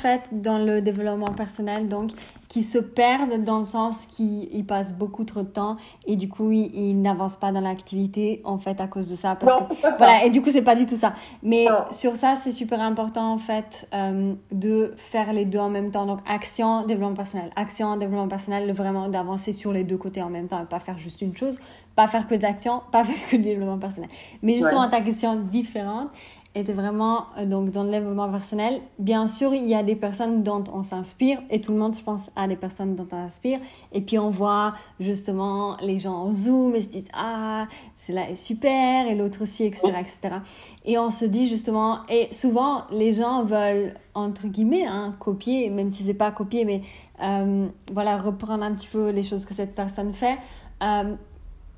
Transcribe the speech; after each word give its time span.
fait 0.00 0.30
dans 0.32 0.58
le 0.58 0.80
développement 0.80 1.32
personnel, 1.36 1.88
donc 1.88 2.10
qui 2.48 2.62
se 2.64 2.78
perdent 2.78 3.44
dans 3.44 3.58
le 3.58 3.64
sens 3.64 4.06
qu'ils 4.06 4.66
passent 4.66 4.94
beaucoup 4.94 5.24
trop 5.24 5.42
de 5.42 5.48
temps 5.48 5.76
et 6.06 6.16
du 6.16 6.28
coup 6.28 6.50
ils, 6.50 7.00
n'avancent 7.00 7.36
pas 7.36 7.52
dans 7.52 7.60
l'activité 7.60 8.40
en 8.44 8.58
fait 8.58 8.80
à 8.80 8.88
cause 8.88 9.06
de 9.08 9.14
ça. 9.14 9.36
Parce 9.36 9.52
non, 9.60 9.66
que, 9.66 9.74
pas 9.80 9.92
ça. 9.92 9.98
voilà, 9.98 10.24
et 10.24 10.30
du 10.30 10.42
coup 10.42 10.50
c'est 10.50 10.62
pas 10.62 10.74
du 10.74 10.84
tout 10.86 10.96
ça. 10.96 11.12
Mais 11.44 11.66
Non. 11.66 11.84
sur 11.90 12.16
ça 12.16 12.34
c'est 12.34 12.50
super 12.50 12.80
important 12.80 13.32
en 13.32 13.38
fait 13.38 13.88
euh, 13.94 14.32
de 14.50 14.92
faire 14.96 15.32
les 15.32 15.44
deux 15.44 15.60
en 15.60 15.70
même 15.70 15.90
temps. 15.92 16.06
Donc 16.06 16.20
action, 16.28 16.84
développement 16.86 17.14
personnel, 17.14 17.50
action, 17.54 17.96
développement 17.96 18.26
personnel, 18.28 18.72
vraiment 18.72 19.08
d'avancer 19.08 19.52
sur 19.52 19.72
les 19.72 19.84
deux 19.84 19.96
côtés 19.98 20.22
en 20.22 20.30
même 20.30 20.48
temps 20.48 20.60
et 20.60 20.66
pas 20.66 20.80
faire 20.80 20.98
juste 20.98 21.22
une 21.22 21.36
chose, 21.36 21.60
pas 21.94 22.08
faire 22.08 22.26
que 22.26 22.34
de 22.34 22.42
l'action, 22.42 22.82
pas 22.90 23.04
faire 23.10 23.28
que 23.30 23.36
du 23.36 23.42
développement 23.42 23.78
personnel. 23.78 24.10
Mais 24.42 24.54
justement 24.54 24.80
Ouais. 24.84 24.90
ta 24.90 25.00
question 25.02 25.36
différente 25.36 26.08
était 26.54 26.72
vraiment 26.72 27.26
euh, 27.38 27.46
donc 27.46 27.70
dans 27.70 27.84
le 27.84 27.90
développement 27.90 28.28
personnel. 28.28 28.80
Bien 28.98 29.28
sûr, 29.28 29.54
il 29.54 29.64
y 29.64 29.74
a 29.74 29.82
des 29.82 29.94
personnes 29.94 30.42
dont 30.42 30.64
on 30.72 30.82
s'inspire 30.82 31.38
et 31.48 31.60
tout 31.60 31.72
le 31.72 31.78
monde, 31.78 31.94
je 31.94 32.02
pense, 32.02 32.30
a 32.34 32.48
des 32.48 32.56
personnes 32.56 32.96
dont 32.96 33.06
on 33.12 33.28
s'inspire. 33.28 33.60
Et 33.92 34.00
puis 34.00 34.18
on 34.18 34.30
voit 34.30 34.74
justement 34.98 35.76
les 35.80 35.98
gens 35.98 36.14
en 36.14 36.32
Zoom 36.32 36.74
et 36.74 36.80
se 36.80 36.88
disent 36.88 37.08
ah 37.14 37.66
c'est 37.94 38.12
là 38.12 38.28
est 38.28 38.34
super 38.34 39.06
et 39.06 39.14
l'autre 39.14 39.42
aussi 39.42 39.64
etc 39.64 39.92
etc. 40.00 40.36
Et 40.84 40.98
on 40.98 41.10
se 41.10 41.24
dit 41.24 41.46
justement 41.46 42.00
et 42.08 42.32
souvent 42.32 42.82
les 42.90 43.12
gens 43.12 43.44
veulent 43.44 43.94
entre 44.14 44.48
guillemets 44.48 44.86
hein, 44.86 45.14
copier 45.18 45.70
même 45.70 45.88
si 45.88 46.02
c'est 46.02 46.14
pas 46.14 46.30
copier 46.32 46.64
mais 46.64 46.82
euh, 47.22 47.68
voilà 47.92 48.16
reprendre 48.16 48.64
un 48.64 48.74
petit 48.74 48.88
peu 48.88 49.10
les 49.10 49.22
choses 49.22 49.44
que 49.44 49.54
cette 49.54 49.74
personne 49.74 50.12
fait 50.12 50.38
euh, 50.82 51.14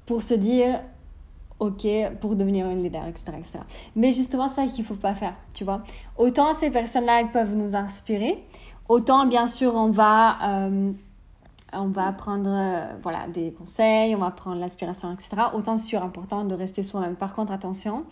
pour 0.06 0.22
se 0.22 0.34
dire 0.34 0.80
ok 1.62 1.86
pour 2.20 2.36
devenir 2.36 2.68
une 2.68 2.82
leader, 2.82 3.06
etc. 3.06 3.32
etc. 3.38 3.58
Mais 3.96 4.12
justement, 4.12 4.48
ça 4.48 4.66
qu'il 4.66 4.84
faut 4.84 4.94
pas 4.94 5.14
faire, 5.14 5.34
tu 5.54 5.64
vois. 5.64 5.82
Autant 6.18 6.52
ces 6.52 6.70
personnes-là, 6.70 7.20
elles 7.20 7.30
peuvent 7.30 7.54
nous 7.54 7.76
inspirer, 7.76 8.44
autant 8.88 9.26
bien 9.26 9.46
sûr, 9.46 9.74
on 9.74 9.90
va, 9.90 10.38
euh, 10.42 10.92
on 11.72 11.88
va 11.88 12.12
prendre 12.12 12.50
euh, 12.50 12.86
voilà, 13.02 13.28
des 13.28 13.52
conseils, 13.52 14.14
on 14.14 14.18
va 14.18 14.30
prendre 14.30 14.56
l'inspiration, 14.56 15.12
etc. 15.12 15.42
Autant 15.54 15.76
c'est 15.76 15.86
sûr 15.86 16.02
important 16.02 16.44
de 16.44 16.54
rester 16.54 16.82
soi-même. 16.82 17.16
Par 17.16 17.34
contre, 17.34 17.52
attention, 17.52 18.04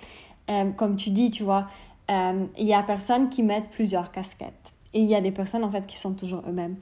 euh, 0.50 0.70
comme 0.70 0.96
tu 0.96 1.10
dis, 1.10 1.30
tu 1.30 1.42
vois, 1.42 1.66
euh, 2.10 2.46
il 2.58 2.66
y 2.66 2.74
a 2.74 2.82
personnes 2.82 3.28
qui 3.28 3.42
mettent 3.42 3.70
plusieurs 3.70 4.10
casquettes. 4.10 4.74
Et 4.92 5.00
il 5.00 5.08
y 5.08 5.14
a 5.14 5.20
des 5.20 5.30
personnes, 5.30 5.62
en 5.62 5.70
fait, 5.70 5.86
qui 5.86 5.96
sont 5.96 6.14
toujours 6.14 6.42
eux-mêmes. 6.48 6.76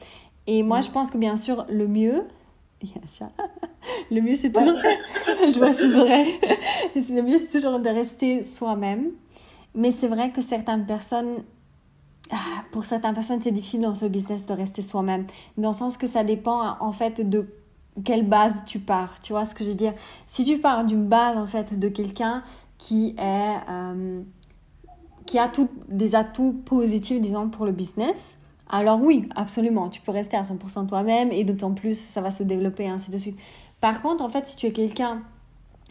Et 0.47 0.63
moi, 0.63 0.81
je 0.81 0.91
pense 0.91 1.11
que 1.11 1.19
bien 1.19 1.37
sûr, 1.37 1.67
le 1.69 1.87
mieux, 1.87 2.25
il 2.83 2.89
y 2.91 2.93
a 2.95 2.99
un 3.03 3.07
chat. 3.07 3.33
Le 4.11 4.21
mieux, 4.21 4.37
c'est 4.37 4.53
toujours. 4.53 4.77
je 5.53 5.59
vois 5.59 5.73
ses 5.73 5.95
oreilles. 5.97 6.35
le 6.95 7.23
mieux, 7.23 7.39
c'est 7.39 7.59
toujours 7.59 7.81
de 7.81 7.89
rester 7.89 8.43
soi-même. 8.43 9.11
Mais 9.75 9.91
c'est 9.91 10.09
vrai 10.09 10.31
que 10.31 10.41
certaines 10.41 10.87
personnes. 10.87 11.43
ah, 12.31 12.37
Pour 12.71 12.85
certaines 12.85 13.15
personnes, 13.15 13.41
c'est 13.43 13.51
difficile 13.53 13.81
dans 13.83 13.95
ce 13.95 14.07
business 14.07 14.47
de 14.47 14.53
rester 14.55 14.83
soi-même. 14.83 15.27
Dans 15.57 15.71
le 15.71 15.75
sens 15.75 15.97
que 15.97 16.07
ça 16.07 16.25
dépend, 16.25 16.77
en 16.81 16.93
fait, 16.93 17.29
de 17.29 17.47
quelle 18.05 18.27
base 18.29 18.65
tu 18.67 18.79
pars. 18.79 19.19
Tu 19.21 19.33
vois 19.33 19.45
ce 19.45 19.55
que 19.55 19.65
je 19.65 19.71
veux 19.71 19.75
dire? 19.75 19.95
Si 20.27 20.45
tu 20.45 20.59
pars 20.59 20.85
d'une 20.85 21.07
base, 21.07 21.37
en 21.37 21.47
fait, 21.47 21.79
de 21.79 21.89
quelqu'un 21.89 22.43
qui 22.79 23.15
est. 23.19 23.57
euh, 23.71 24.23
qui 25.27 25.39
a 25.39 25.47
tout, 25.49 25.69
des 25.91 26.15
atouts 26.15 26.55
positifs, 26.65 27.21
disons, 27.21 27.51
pour 27.51 27.67
le 27.67 27.73
business, 27.73 28.39
alors 28.69 29.01
oui, 29.01 29.29
absolument, 29.35 29.89
tu 29.89 30.01
peux 30.01 30.13
rester 30.13 30.37
à 30.37 30.43
100% 30.43 30.87
toi-même 30.87 31.33
et 31.33 31.45
d'autant 31.45 31.73
plus, 31.73 31.99
ça 31.99 32.21
va 32.21 32.31
se 32.31 32.43
développer, 32.43 32.87
ainsi 32.87 33.11
de 33.11 33.17
suite. 33.17 33.39
Par 33.81 34.03
contre, 34.03 34.23
en 34.23 34.29
fait, 34.29 34.47
si 34.47 34.57
tu 34.57 34.67
es 34.67 34.73
quelqu'un 34.73 35.23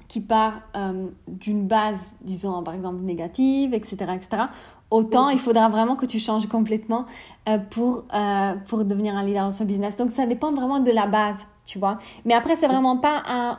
qui 0.08 0.22
part 0.22 0.62
euh, 0.76 1.08
d'une 1.28 1.68
base, 1.68 2.16
disons, 2.22 2.64
par 2.64 2.74
exemple, 2.74 3.02
négative, 3.02 3.74
etc., 3.74 3.96
etc., 4.16 4.44
autant 4.90 5.30
il 5.30 5.40
faudra 5.40 5.68
vraiment 5.68 5.98
que 5.98 6.06
tu 6.06 6.18
changes 6.18 6.48
complètement 6.48 7.06
euh, 7.50 7.58
pour, 7.58 8.06
euh, 8.14 8.54
pour 8.68 8.86
devenir 8.86 9.16
un 9.16 9.24
leader 9.24 9.44
dans 9.44 9.52
ce 9.52 9.64
business. 9.64 9.98
Donc, 9.98 10.12
ça 10.12 10.26
dépend 10.26 10.54
vraiment 10.54 10.80
de 10.80 10.92
la 10.92 11.08
base, 11.08 11.46
tu 11.66 11.80
vois. 11.80 11.98
Mais 12.26 12.34
après, 12.34 12.56
c'est 12.56 12.68
vraiment 12.68 12.98
pas 12.98 13.24
un... 13.28 13.58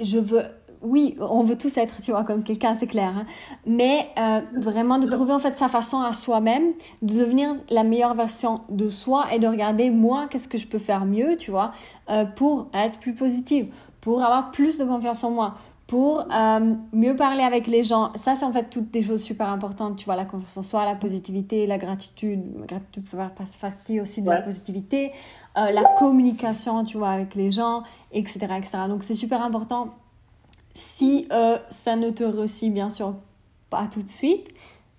je 0.00 0.18
veux 0.18 0.42
oui, 0.82 1.16
on 1.20 1.42
veut 1.42 1.58
tous 1.58 1.76
être, 1.76 2.00
tu 2.00 2.10
vois, 2.12 2.24
comme 2.24 2.42
quelqu'un, 2.42 2.74
c'est 2.74 2.86
clair. 2.86 3.12
hein. 3.16 3.26
Mais 3.66 4.08
euh, 4.18 4.40
vraiment 4.56 4.98
de 4.98 5.06
trouver 5.06 5.32
en 5.32 5.38
fait 5.38 5.56
sa 5.58 5.68
façon 5.68 6.00
à 6.00 6.12
soi-même, 6.12 6.72
de 7.02 7.14
devenir 7.18 7.54
la 7.70 7.84
meilleure 7.84 8.14
version 8.14 8.60
de 8.68 8.88
soi 8.88 9.32
et 9.32 9.38
de 9.38 9.46
regarder 9.46 9.90
moi, 9.90 10.26
qu'est-ce 10.30 10.48
que 10.48 10.58
je 10.58 10.66
peux 10.66 10.78
faire 10.78 11.04
mieux, 11.04 11.36
tu 11.36 11.50
vois, 11.50 11.72
euh, 12.10 12.24
pour 12.24 12.68
être 12.74 12.98
plus 12.98 13.14
positive, 13.14 13.72
pour 14.00 14.22
avoir 14.22 14.50
plus 14.50 14.78
de 14.78 14.84
confiance 14.84 15.24
en 15.24 15.30
moi, 15.30 15.54
pour 15.86 16.26
euh, 16.32 16.74
mieux 16.92 17.16
parler 17.16 17.42
avec 17.42 17.66
les 17.66 17.82
gens. 17.82 18.12
Ça, 18.14 18.34
c'est 18.34 18.44
en 18.44 18.52
fait 18.52 18.70
toutes 18.70 18.90
des 18.90 19.02
choses 19.02 19.22
super 19.22 19.48
importantes, 19.48 19.96
tu 19.96 20.04
vois, 20.04 20.16
la 20.16 20.26
confiance 20.26 20.56
en 20.58 20.62
soi, 20.62 20.84
la 20.84 20.94
positivité, 20.94 21.66
la 21.66 21.78
gratitude. 21.78 22.42
La 22.60 22.66
gratitude 22.66 23.08
fait 23.08 23.16
partie 23.60 24.00
aussi 24.00 24.22
de 24.22 24.28
la 24.28 24.42
positivité, 24.42 25.12
la 25.56 25.82
communication, 25.98 26.84
tu 26.84 26.98
vois, 26.98 27.10
avec 27.10 27.34
les 27.34 27.50
gens, 27.50 27.82
etc., 28.12 28.38
etc. 28.58 28.78
Donc, 28.86 29.02
c'est 29.02 29.14
super 29.14 29.42
important 29.42 29.88
si 30.78 31.26
euh, 31.32 31.58
ça 31.70 31.96
ne 31.96 32.10
te 32.10 32.22
réussit 32.22 32.72
bien 32.72 32.88
sûr 32.88 33.14
pas 33.68 33.86
tout 33.90 34.02
de 34.02 34.08
suite, 34.08 34.48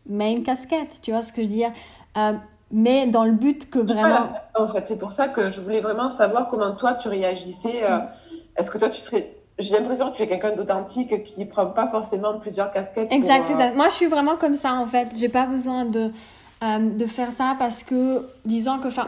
mets 0.05 0.33
une 0.33 0.43
casquette, 0.43 0.99
tu 1.01 1.11
vois 1.11 1.21
ce 1.21 1.31
que 1.31 1.41
je 1.41 1.47
veux 1.47 1.53
dire? 1.53 1.71
Euh, 2.17 2.33
mais 2.71 3.07
dans 3.07 3.23
le 3.23 3.31
but 3.31 3.69
que 3.69 3.79
vraiment... 3.79 4.01
Voilà, 4.01 4.49
en 4.59 4.67
fait, 4.67 4.87
c'est 4.87 4.99
pour 4.99 5.11
ça 5.11 5.29
que 5.29 5.49
je 5.51 5.61
voulais 5.61 5.79
vraiment 5.79 6.09
savoir 6.09 6.47
comment 6.49 6.71
toi 6.75 6.93
tu 6.95 7.07
réagissais. 7.07 7.81
euh, 7.83 7.99
Est-ce 8.57 8.69
que 8.69 8.77
toi 8.77 8.89
tu 8.89 8.99
serais. 8.99 9.35
J'ai 9.57 9.73
l'impression 9.73 10.11
que 10.11 10.17
tu 10.17 10.21
es 10.23 10.27
quelqu'un 10.27 10.51
d'authentique 10.51 11.23
qui 11.23 11.45
prend 11.45 11.67
pas 11.67 11.87
forcément 11.87 12.37
plusieurs 12.39 12.71
casquettes. 12.71 13.11
Exact, 13.11 13.49
exact. 13.49 13.75
Moi, 13.75 13.87
je 13.89 13.93
suis 13.93 14.05
vraiment 14.05 14.35
comme 14.37 14.55
ça, 14.55 14.73
en 14.73 14.85
fait. 14.85 15.07
J'ai 15.15 15.29
pas 15.29 15.45
besoin 15.47 15.85
de, 15.85 16.11
de 16.61 17.05
faire 17.07 17.31
ça 17.31 17.55
parce 17.57 17.83
que, 17.83 18.25
disons 18.45 18.79
que, 18.79 18.87
enfin, 18.87 19.07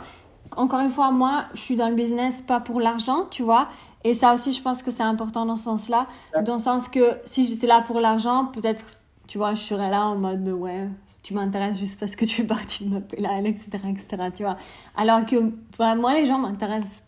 encore 0.57 0.81
une 0.81 0.89
fois, 0.89 1.11
moi, 1.11 1.45
je 1.53 1.61
suis 1.61 1.75
dans 1.75 1.88
le 1.88 1.95
business 1.95 2.41
pas 2.41 2.59
pour 2.59 2.81
l'argent, 2.81 3.27
tu 3.29 3.43
vois. 3.43 3.67
Et 4.03 4.13
ça 4.13 4.34
aussi, 4.34 4.51
je 4.53 4.62
pense 4.62 4.81
que 4.84 4.91
c'est 4.91 5.03
important 5.03 5.45
dans 5.45 5.56
ce 5.56 5.63
sens-là. 5.66 6.07
Dans 6.44 6.53
le 6.53 6.59
sens 6.59 6.88
que 6.89 7.17
si 7.25 7.45
j'étais 7.45 7.67
là 7.67 7.81
pour 7.85 8.00
l'argent, 8.00 8.45
peut-être, 8.45 8.84
tu 9.28 9.38
vois, 9.38 9.53
je 9.53 9.62
serais 9.62 9.89
là 9.89 10.06
en 10.07 10.16
mode 10.17 10.44
de, 10.44 10.51
ouais, 10.51 10.88
tu 11.23 11.34
m'intéresses 11.34 11.78
juste 11.79 12.00
parce 12.00 12.16
que 12.16 12.25
tu 12.25 12.35
fais 12.35 12.44
partie 12.44 12.85
de 12.85 12.94
ma 12.95 13.01
PLAL, 13.01 13.45
etc., 13.47 13.69
etc., 13.89 14.07
tu 14.35 14.44
vois. 14.44 14.57
Alors 14.95 15.25
que, 15.25 15.51
enfin, 15.73 15.95
moi, 15.95 16.13
les 16.13 16.25
gens 16.25 16.39
m'intéressent 16.39 17.03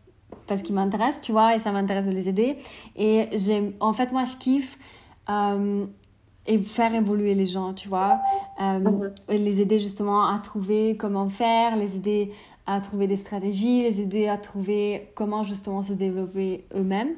parce 0.48 0.62
qu'ils 0.62 0.76
m'intéressent, 0.76 1.22
tu 1.22 1.32
vois, 1.32 1.56
et 1.56 1.60
ça 1.60 1.72
m'intéresse 1.72 2.06
de 2.06 2.12
les 2.12 2.30
aider. 2.30 2.56
Et 2.96 3.28
j'ai, 3.34 3.76
en 3.80 3.94
fait, 3.94 4.12
moi, 4.12 4.26
je 4.26 4.36
kiffe 4.38 4.78
euh, 5.30 5.86
et 6.46 6.58
faire 6.58 6.94
évoluer 6.94 7.34
les 7.34 7.46
gens, 7.46 7.74
tu 7.74 7.88
vois, 7.88 8.20
euh, 8.62 8.80
Mhm. 8.80 9.12
et 9.30 9.38
les 9.38 9.62
aider 9.62 9.80
justement 9.80 10.28
à 10.28 10.38
trouver 10.40 10.98
comment 10.98 11.30
faire, 11.30 11.76
les 11.78 11.96
aider 11.96 12.32
à 12.66 12.80
trouver 12.82 13.08
des 13.08 13.16
stratégies, 13.16 13.84
les 13.84 14.02
aider 14.02 14.28
à 14.28 14.38
trouver 14.38 15.12
comment 15.16 15.44
justement 15.44 15.82
se 15.82 15.94
développer 15.94 16.66
eux-mêmes. 16.76 17.12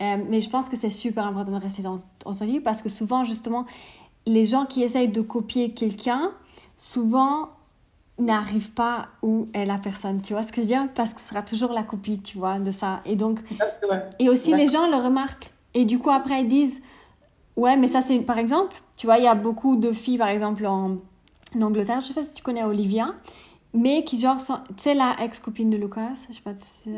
Euh, 0.00 0.16
mais 0.28 0.40
je 0.40 0.48
pense 0.50 0.68
que 0.68 0.76
c'est 0.76 0.90
super 0.90 1.26
important 1.26 1.52
de 1.52 1.62
rester 1.62 1.82
dans- 1.82 2.00
authentique 2.24 2.62
parce 2.62 2.82
que 2.82 2.88
souvent, 2.88 3.24
justement, 3.24 3.64
les 4.26 4.44
gens 4.46 4.66
qui 4.66 4.82
essayent 4.82 5.08
de 5.08 5.20
copier 5.20 5.72
quelqu'un, 5.72 6.30
souvent 6.76 7.48
n'arrivent 8.18 8.72
pas 8.72 9.08
où 9.22 9.48
est 9.54 9.64
la 9.64 9.78
personne, 9.78 10.20
tu 10.20 10.34
vois 10.34 10.42
ce 10.42 10.48
que 10.52 10.56
je 10.56 10.60
veux 10.62 10.66
dire? 10.66 10.88
Parce 10.94 11.14
que 11.14 11.20
ce 11.20 11.28
sera 11.28 11.42
toujours 11.42 11.72
la 11.72 11.82
copie, 11.82 12.20
tu 12.20 12.36
vois, 12.38 12.58
de 12.58 12.70
ça. 12.70 13.00
Et 13.06 13.16
donc, 13.16 13.40
ouais. 13.90 14.02
et 14.18 14.28
aussi, 14.28 14.54
les 14.54 14.68
gens 14.68 14.86
le 14.90 14.96
remarquent. 14.96 15.50
Et 15.72 15.84
du 15.86 15.98
coup, 15.98 16.10
après, 16.10 16.42
ils 16.42 16.48
disent 16.48 16.80
Ouais, 17.56 17.76
mais 17.76 17.88
ça, 17.88 18.00
c'est 18.00 18.18
par 18.20 18.38
exemple, 18.38 18.76
tu 18.96 19.06
vois, 19.06 19.18
il 19.18 19.24
y 19.24 19.26
a 19.26 19.34
beaucoup 19.34 19.76
de 19.76 19.92
filles, 19.92 20.18
par 20.18 20.28
exemple, 20.28 20.64
en, 20.66 20.96
en 21.56 21.62
Angleterre, 21.62 22.00
je 22.00 22.06
sais 22.06 22.14
pas 22.14 22.22
si 22.22 22.32
tu 22.32 22.42
connais 22.42 22.62
Olivia, 22.62 23.14
mais 23.74 24.04
qui, 24.04 24.18
genre, 24.18 24.40
sont... 24.40 24.56
tu 24.68 24.74
sais, 24.82 24.94
la 24.94 25.16
ex-copine 25.22 25.70
de 25.70 25.76
Lucas, 25.76 26.26
je 26.28 26.34
sais 26.34 26.42
pas 26.42 26.52
si. 26.56 26.90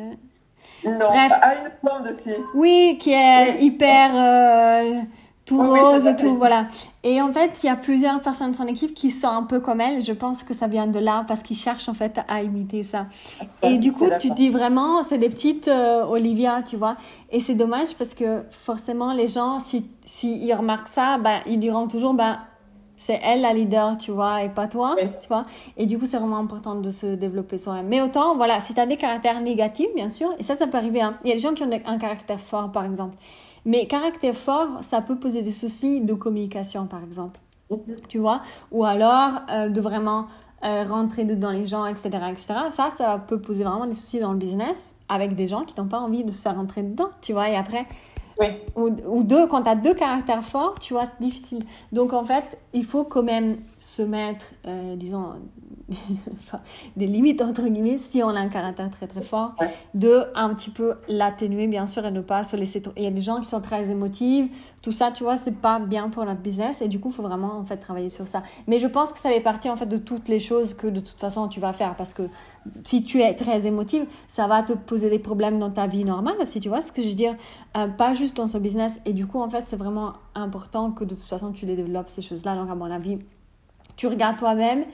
Non, 0.85 0.97
Bref. 0.99 1.33
à 1.41 1.55
une 1.57 1.71
blonde 1.83 2.09
aussi. 2.11 2.31
Oui, 2.55 2.97
qui 3.01 3.11
est 3.13 3.59
Oui. 3.59 3.67
hyper 3.67 4.11
euh, 4.15 5.01
tout 5.45 5.61
Oui, 5.61 5.79
rose 5.81 6.07
et 6.07 6.17
tout, 6.17 6.37
voilà. 6.37 6.67
Et 7.05 7.21
en 7.21 7.33
fait, 7.33 7.51
il 7.63 7.67
y 7.67 7.69
a 7.69 7.77
plusieurs 7.77 8.21
personnes 8.21 8.53
de 8.53 8.57
son 8.57 8.67
équipe 8.67 8.95
qui 8.95 9.11
sont 9.11 9.29
un 9.29 9.43
peu 9.43 9.61
comme 9.61 9.81
elle. 9.81 10.05
Je 10.05 10.13
pense 10.13 10.43
que 10.45 10.55
ça 10.55 10.67
vient 10.69 10.87
de 10.87 10.99
là 10.99 11.25
parce 11.29 11.43
qu'ils 11.43 11.57
cherchent 11.57 11.89
en 11.89 11.95
fait 11.95 12.19
à 12.29 12.43
imiter 12.43 12.83
ça. 12.85 13.07
Et 13.63 13.79
du 13.79 13.93
coup, 13.93 14.07
tu 14.21 14.31
dis 14.31 14.51
vraiment, 14.51 15.03
c'est 15.03 15.19
des 15.19 15.29
petites 15.29 15.69
euh, 15.69 16.05
Olivia, 16.05 16.63
tu 16.63 16.77
vois. 16.77 16.97
Et 17.31 17.41
c'est 17.41 17.55
dommage 17.55 17.95
parce 17.97 18.15
que 18.15 18.45
forcément, 18.51 19.13
les 19.13 19.29
gens, 19.29 19.59
si, 19.59 19.87
si 20.05 20.45
ils 20.45 20.55
remarquent 20.55 20.89
ça, 20.89 21.19
ben, 21.19 21.41
ils 21.47 21.59
diront 21.59 21.87
toujours, 21.89 22.15
ben, 22.15 22.39
c'est 23.05 23.19
elle 23.23 23.41
la 23.41 23.53
leader, 23.53 23.97
tu 23.97 24.11
vois, 24.13 24.43
et 24.45 24.49
pas 24.49 24.69
toi, 24.69 24.95
Oui. 24.97 25.09
tu 25.21 25.29
vois. 25.29 25.43
Et 25.77 25.87
du 25.87 25.99
coup, 25.99 26.05
c'est 26.07 26.19
vraiment 26.19 26.39
important 26.39 26.75
de 26.77 26.91
se 26.91 27.15
développer 27.15 27.59
soi-même. 27.59 27.89
Mais 27.89 28.01
autant, 28.01 28.37
voilà, 28.37 28.61
si 28.61 28.75
tu 28.75 28.81
as 28.81 28.87
des 28.87 28.97
caractères 28.97 29.41
négatifs, 29.41 29.93
bien 29.95 30.09
sûr, 30.09 30.29
et 30.39 30.43
ça, 30.43 30.55
ça 30.55 30.67
peut 30.67 30.79
arriver. 30.79 31.01
hein. 31.03 31.19
Il 31.25 31.29
y 31.29 31.33
a 31.33 31.35
des 31.35 31.41
gens 31.41 31.55
qui 31.55 31.63
ont 31.65 31.71
un 31.87 31.99
caractère 31.99 32.39
fort, 32.41 32.71
par 32.71 32.85
exemple. 32.85 33.17
Mais 33.65 33.87
caractère 33.87 34.35
fort, 34.35 34.69
ça 34.81 35.01
peut 35.03 35.17
poser 35.17 35.43
des 35.43 35.51
soucis 35.51 36.01
de 36.01 36.15
communication, 36.15 36.87
par 36.87 37.03
exemple 37.05 37.41
tu 38.11 38.19
vois, 38.19 38.43
ou 38.71 38.85
alors 38.85 39.31
euh, 39.51 39.71
de 39.71 39.81
vraiment 39.81 40.27
euh, 40.63 40.85
rentrer 40.85 41.25
dedans 41.25 41.51
les 41.51 41.67
gens, 41.67 41.87
etc., 41.87 42.11
etc. 42.31 42.47
Ça, 42.69 42.91
ça 42.91 43.19
peut 43.27 43.41
poser 43.41 43.65
vraiment 43.65 43.87
des 43.87 43.95
soucis 43.95 44.21
dans 44.21 44.33
le 44.33 44.37
business 44.39 44.95
avec 45.09 45.35
des 45.35 45.47
gens 45.47 45.63
qui 45.65 45.75
n'ont 45.81 45.87
pas 45.89 45.99
envie 46.01 46.23
de 46.23 46.31
se 46.33 46.43
faire 46.43 46.55
rentrer 46.55 46.83
dedans, 46.83 47.09
tu 47.23 47.33
vois. 47.33 47.49
Et 47.49 47.57
après, 47.57 47.87
ou, 48.77 49.23
deux, 49.23 49.47
quand 49.47 49.63
tu 49.63 49.69
as 49.69 49.75
deux 49.75 49.95
caractères 49.95 50.45
forts, 50.45 50.79
tu 50.79 50.95
vois, 50.95 51.05
c'est 51.05 51.21
difficile. 51.21 51.61
Donc 51.93 52.13
en 52.13 52.25
fait, 52.25 52.59
il 52.73 52.85
faut 52.85 53.05
quand 53.05 53.23
même 53.23 53.57
se 53.79 54.03
mettre, 54.03 54.47
euh, 54.67 54.97
disons, 54.97 55.35
des 56.97 57.07
limites 57.07 57.41
entre 57.43 57.63
guillemets 57.69 57.99
si 57.99 58.23
on 58.23 58.29
a 58.29 58.41
un 58.41 58.49
caractère 58.49 58.91
très 58.91 59.07
très 59.07 59.23
fort 59.23 59.55
de 59.95 60.23
un 60.35 60.53
petit 60.55 60.71
peu 60.71 60.95
l'atténuer 61.09 61.67
bien 61.67 61.87
sûr 61.87 62.05
et 62.05 62.11
ne 62.11 62.21
pas 62.21 62.43
se 62.43 62.57
laisser 62.57 62.83
il 62.97 63.05
y 63.05 63.07
a 63.07 63.11
des 63.11 63.23
gens 63.23 63.41
qui 63.41 63.47
sont 63.47 63.61
très 63.61 63.91
émotifs 63.91 64.51
tout 64.83 64.93
ça 64.93 65.13
tu 65.13 65.23
vois 65.23 65.37
c'est 65.37 65.55
pas 65.55 65.79
bien 65.79 66.09
pour 66.09 66.25
notre 66.25 66.41
business 66.41 66.83
et 66.83 66.89
du 66.89 66.99
coup 66.99 67.09
il 67.09 67.15
faut 67.15 67.23
vraiment 67.23 67.57
en 67.57 67.65
fait 67.65 67.77
travailler 67.77 68.11
sur 68.11 68.27
ça. 68.27 68.43
Mais 68.67 68.79
je 68.79 68.87
pense 68.89 69.13
que 69.13 69.19
ça 69.19 69.31
fait 69.31 69.41
partie 69.41 69.71
en 69.71 69.77
fait 69.77 69.87
de 69.87 69.97
toutes 69.97 70.29
les 70.29 70.41
choses 70.41 70.75
que 70.75 70.89
de 70.89 71.01
toute 71.01 71.19
façon 71.19 71.49
tu 71.49 71.61
vas 71.61 71.73
faire 71.73 71.95
parce 71.95 72.15
que 72.15 72.25
si 72.85 73.05
tu 73.05 73.23
es 73.23 73.35
très 73.35 73.67
émotive 73.67 74.07
ça 74.29 74.47
va 74.47 74.63
te 74.63 74.73
poser 74.73 75.09
des 75.09 75.21
problèmes 75.21 75.59
dans 75.59 75.71
ta 75.71 75.87
vie 75.87 76.05
normale 76.05 76.37
aussi 76.41 76.61
tu 76.61 76.69
vois 76.69 76.81
ce 76.81 76.93
que 76.93 77.01
je 77.01 77.09
veux 77.09 77.15
dire? 77.15 77.37
Euh, 77.77 77.87
pas 77.89 78.13
juste 78.13 78.37
dans 78.37 78.49
ce 78.49 78.59
business. 78.59 79.01
Et 79.05 79.13
du 79.13 79.27
coup 79.27 79.41
en 79.41 79.49
fait 79.49 79.65
c'est 79.67 79.77
vraiment 79.77 80.15
important 80.35 80.91
que 80.91 81.05
de 81.05 81.15
toute 81.15 81.25
façon 81.25 81.53
tu 81.53 81.65
les 81.65 81.77
développes 81.77 82.11
ces 82.11 82.23
choses 82.23 82.45
là 82.45 82.57
donc 82.57 82.69
à 82.69 82.75
mon 82.75 82.91
avis 82.91 83.19
tu 83.97 84.09
regardes 84.09 84.39
toi-même 84.39 84.85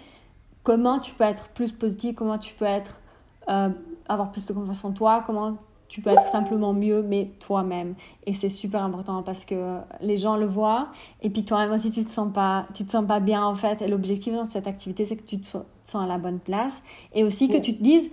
comment 0.68 0.98
tu 0.98 1.14
peux 1.14 1.24
être 1.24 1.48
plus 1.48 1.72
positif, 1.72 2.14
comment 2.14 2.36
tu 2.36 2.52
peux 2.52 2.66
être, 2.66 3.00
euh, 3.48 3.70
avoir 4.06 4.30
plus 4.30 4.44
de 4.44 4.52
confiance 4.52 4.84
en 4.84 4.92
toi, 4.92 5.22
comment 5.24 5.56
tu 5.88 6.02
peux 6.02 6.10
être 6.10 6.26
simplement 6.26 6.74
mieux, 6.74 7.00
mais 7.00 7.30
toi-même. 7.40 7.94
Et 8.26 8.34
c'est 8.34 8.50
super 8.50 8.82
important 8.82 9.22
parce 9.22 9.46
que 9.46 9.78
les 10.02 10.18
gens 10.18 10.36
le 10.36 10.44
voient. 10.44 10.88
Et 11.22 11.30
puis 11.30 11.46
toi-même 11.46 11.72
aussi, 11.72 11.90
tu 11.90 12.04
te 12.04 12.10
sens 12.10 12.30
pas, 12.30 12.66
tu 12.74 12.84
te 12.84 12.90
sens 12.90 13.06
pas 13.06 13.18
bien 13.18 13.46
en 13.46 13.54
fait. 13.54 13.80
Et 13.80 13.88
l'objectif 13.88 14.34
dans 14.34 14.44
cette 14.44 14.66
activité, 14.66 15.06
c'est 15.06 15.16
que 15.16 15.22
tu 15.22 15.40
te 15.40 15.46
sens 15.46 16.04
à 16.04 16.06
la 16.06 16.18
bonne 16.18 16.38
place. 16.38 16.82
Et 17.14 17.24
aussi 17.24 17.48
que 17.48 17.56
tu 17.56 17.74
te 17.74 17.82
dises, 17.82 18.10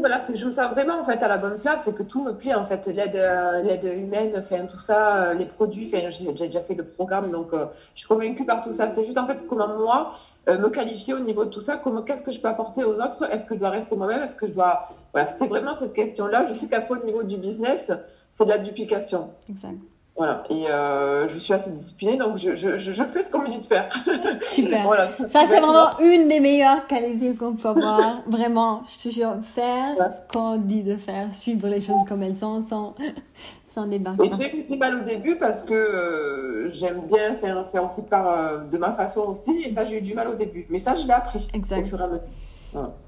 voilà, 0.00 0.22
je 0.34 0.46
me 0.46 0.52
sens 0.52 0.70
vraiment 0.70 1.00
en 1.00 1.04
fait 1.04 1.22
à 1.22 1.28
la 1.28 1.38
bonne 1.38 1.58
place 1.58 1.88
et 1.88 1.94
que 1.94 2.02
tout 2.02 2.22
me 2.22 2.32
plaît 2.32 2.54
en 2.54 2.64
fait, 2.64 2.86
l'aide, 2.86 3.16
euh, 3.16 3.62
l'aide 3.62 3.84
humaine, 3.84 4.42
tout 4.70 4.78
ça, 4.78 5.16
euh, 5.16 5.34
les 5.34 5.46
produits, 5.46 5.90
j'ai, 5.90 6.32
déjà 6.32 6.60
fait 6.60 6.74
le 6.74 6.84
programme 6.84 7.30
donc 7.30 7.52
euh, 7.52 7.66
je 7.94 8.00
suis 8.00 8.08
convaincue 8.08 8.44
par 8.44 8.62
tout 8.62 8.72
ça. 8.72 8.88
C'est 8.88 9.04
juste 9.04 9.18
en 9.18 9.26
fait 9.26 9.46
comment 9.48 9.68
moi 9.68 10.10
me 10.48 10.68
qualifier 10.68 11.14
au 11.14 11.20
niveau 11.20 11.44
de 11.44 11.50
tout 11.50 11.60
ça, 11.60 11.80
comment 11.82 12.02
qu'est-ce 12.02 12.22
que 12.22 12.32
je 12.32 12.40
peux 12.40 12.48
apporter 12.48 12.84
aux 12.84 13.00
autres, 13.00 13.24
est-ce 13.32 13.46
que 13.46 13.54
je 13.54 13.60
dois 13.60 13.70
rester 13.70 13.96
moi-même, 13.96 14.22
est-ce 14.22 14.36
que 14.36 14.46
je 14.46 14.52
dois, 14.52 14.88
voilà, 15.12 15.26
c'était 15.26 15.48
vraiment 15.48 15.74
cette 15.74 15.92
question-là. 15.92 16.46
Je 16.46 16.52
sais 16.52 16.68
qu'après 16.68 16.94
au 17.00 17.04
niveau 17.04 17.22
du 17.22 17.36
business, 17.36 17.92
c'est 18.30 18.44
de 18.44 18.50
la 18.50 18.58
duplication. 18.58 19.30
Exact. 19.48 19.76
Voilà, 20.16 20.44
et 20.48 20.66
euh, 20.70 21.28
je 21.28 21.38
suis 21.38 21.52
assez 21.52 21.70
disciplinée, 21.70 22.16
donc 22.16 22.38
je, 22.38 22.56
je, 22.56 22.78
je, 22.78 23.02
fais 23.04 23.22
ce 23.22 23.30
qu'on 23.30 23.40
me 23.42 23.48
dit 23.48 23.58
de 23.58 23.66
faire. 23.66 23.90
Super. 24.40 24.82
voilà, 24.84 25.14
ça, 25.14 25.44
c'est 25.46 25.60
vraiment 25.60 25.98
une 25.98 26.26
des 26.26 26.40
meilleures 26.40 26.86
qualités 26.86 27.34
qu'on 27.34 27.52
peut 27.52 27.68
avoir. 27.68 28.22
vraiment, 28.26 28.82
je 28.86 29.08
te 29.08 29.14
jure, 29.14 29.34
faire 29.42 29.94
ce 30.10 30.32
qu'on 30.32 30.56
dit 30.56 30.82
de 30.82 30.96
faire, 30.96 31.34
suivre 31.34 31.68
les 31.68 31.82
choses 31.82 32.02
comme 32.08 32.22
elles 32.22 32.36
sont, 32.36 32.62
sans, 32.62 32.94
sans 33.64 33.86
débarquer. 33.86 34.28
Et 34.28 34.32
j'ai 34.32 34.58
eu 34.58 34.62
du 34.62 34.78
mal 34.78 34.94
au 34.94 35.00
début 35.00 35.36
parce 35.36 35.62
que 35.62 35.74
euh, 35.74 36.68
j'aime 36.70 37.02
bien 37.06 37.34
faire, 37.34 37.68
faire 37.68 37.84
aussi 37.84 38.02
par, 38.06 38.26
euh, 38.26 38.58
de 38.64 38.78
ma 38.78 38.92
façon 38.92 39.20
aussi, 39.28 39.64
et 39.66 39.70
ça, 39.70 39.84
j'ai 39.84 39.98
eu 39.98 40.02
du 40.02 40.14
mal 40.14 40.28
au 40.28 40.34
début. 40.34 40.66
Mais 40.70 40.78
ça, 40.78 40.94
je 40.94 41.06
l'ai 41.06 41.12
appris 41.12 41.46
exact. 41.52 41.82
au 41.82 41.84
fur 41.84 42.00
et 42.00 42.04
à 42.04 42.06
mesure. 42.06 42.24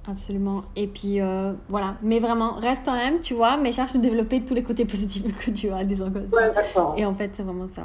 Absolument. 0.07 0.63
Et 0.77 0.87
puis 0.87 1.21
euh, 1.21 1.53
voilà. 1.69 1.97
Mais 2.03 2.19
vraiment, 2.19 2.55
reste 2.55 2.87
quand 2.87 2.97
même, 2.97 3.21
tu 3.21 3.35
vois, 3.35 3.57
mais 3.57 3.73
cherche 3.73 3.95
à 3.95 3.99
développer 3.99 4.41
tous 4.41 4.55
les 4.55 4.63
côtés 4.63 4.85
positifs 4.85 5.25
que 5.45 5.51
tu 5.51 5.71
as, 5.71 5.85
comme 5.85 6.29
ça. 6.29 6.95
Et 6.97 7.05
en 7.05 7.15
fait, 7.15 7.31
c'est 7.35 7.43
vraiment 7.43 7.67
ça. 7.67 7.83